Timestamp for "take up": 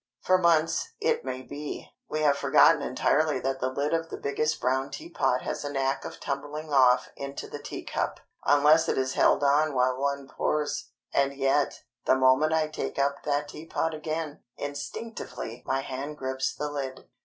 12.67-13.21